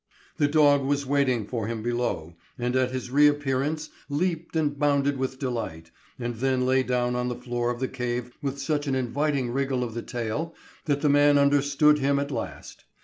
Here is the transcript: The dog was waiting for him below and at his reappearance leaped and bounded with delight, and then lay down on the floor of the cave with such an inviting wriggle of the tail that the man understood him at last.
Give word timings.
The 0.37 0.47
dog 0.47 0.83
was 0.83 1.05
waiting 1.05 1.45
for 1.45 1.67
him 1.67 1.83
below 1.83 2.35
and 2.57 2.75
at 2.75 2.89
his 2.89 3.11
reappearance 3.11 3.91
leaped 4.09 4.55
and 4.55 4.79
bounded 4.79 5.15
with 5.15 5.37
delight, 5.37 5.91
and 6.17 6.33
then 6.37 6.65
lay 6.65 6.81
down 6.81 7.15
on 7.15 7.27
the 7.27 7.35
floor 7.35 7.69
of 7.69 7.79
the 7.79 7.87
cave 7.87 8.31
with 8.41 8.57
such 8.59 8.87
an 8.87 8.95
inviting 8.95 9.51
wriggle 9.51 9.83
of 9.83 9.93
the 9.93 10.01
tail 10.01 10.55
that 10.85 11.01
the 11.01 11.09
man 11.09 11.37
understood 11.37 11.99
him 11.99 12.17
at 12.17 12.31
last. 12.31 12.83